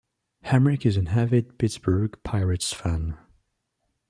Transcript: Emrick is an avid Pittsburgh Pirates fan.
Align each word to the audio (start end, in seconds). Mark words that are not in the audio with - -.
Emrick 0.45 0.83
is 0.83 0.97
an 0.97 1.09
avid 1.09 1.59
Pittsburgh 1.59 2.17
Pirates 2.23 2.73
fan. 2.73 3.19